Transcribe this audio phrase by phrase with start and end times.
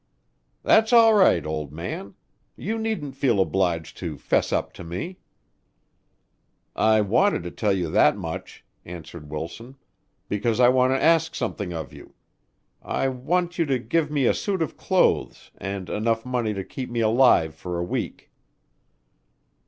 [0.63, 2.15] "That's all right, old man.
[2.55, 5.19] You needn't feel obliged to 'fess up to me."
[6.75, 9.75] "I wanted to tell you that much," answered Wilson,
[10.27, 12.15] "because I want to ask something of you;
[12.81, 16.89] I want you to give me a suit of clothes and enough money to keep
[16.89, 18.31] me alive for a week."